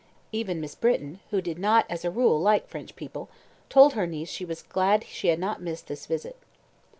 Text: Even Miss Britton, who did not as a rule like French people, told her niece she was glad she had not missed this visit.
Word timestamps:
Even 0.31 0.59
Miss 0.59 0.73
Britton, 0.73 1.19
who 1.29 1.41
did 1.41 1.59
not 1.59 1.85
as 1.87 2.03
a 2.03 2.09
rule 2.09 2.39
like 2.41 2.67
French 2.67 2.95
people, 2.95 3.29
told 3.69 3.93
her 3.93 4.07
niece 4.07 4.29
she 4.29 4.43
was 4.45 4.63
glad 4.63 5.03
she 5.03 5.27
had 5.27 5.37
not 5.37 5.61
missed 5.61 5.85
this 5.85 6.07
visit. 6.07 6.37